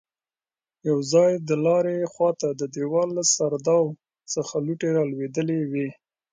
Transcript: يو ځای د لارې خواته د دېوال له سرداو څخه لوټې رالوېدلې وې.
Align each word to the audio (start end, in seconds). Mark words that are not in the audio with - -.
يو 0.87 0.97
ځای 1.11 1.31
د 1.49 1.51
لارې 1.65 1.97
خواته 2.13 2.49
د 2.53 2.61
دېوال 2.75 3.09
له 3.17 3.23
سرداو 3.35 3.83
څخه 4.33 4.53
لوټې 4.65 4.89
رالوېدلې 4.97 5.59
وې. 5.71 5.87